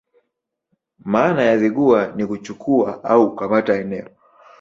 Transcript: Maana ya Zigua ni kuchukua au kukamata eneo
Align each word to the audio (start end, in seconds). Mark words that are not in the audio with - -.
Maana 1.05 1.43
ya 1.43 1.57
Zigua 1.57 2.13
ni 2.15 2.25
kuchukua 2.25 3.03
au 3.03 3.29
kukamata 3.29 3.73
eneo 3.73 4.09